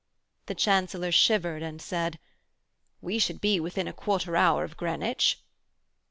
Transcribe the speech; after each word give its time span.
The 0.47 0.55
Chancellor 0.55 1.11
shivered 1.11 1.61
and 1.61 1.79
said, 1.79 2.17
'We 3.01 3.19
should 3.19 3.39
be 3.39 3.59
within 3.59 3.87
a 3.87 3.93
quarter 3.93 4.35
hour 4.35 4.63
of 4.63 4.75
Greenwich.' 4.75 5.37